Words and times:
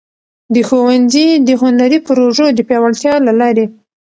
د 0.53 0.55
ښونځي 0.67 1.27
د 1.47 1.49
هنري 1.61 1.99
پروژو 2.07 2.45
د 2.57 2.59
پیاوړتیا 2.67 3.13
له 3.27 3.33
لارې. 3.39 3.65